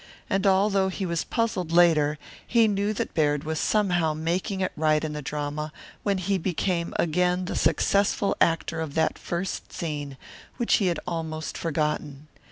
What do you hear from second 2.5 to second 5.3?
knew that Baird was somehow making it right in the